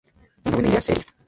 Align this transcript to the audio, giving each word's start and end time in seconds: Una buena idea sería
Una 0.45 0.53
buena 0.55 0.69
idea 0.69 0.81
sería 0.81 1.05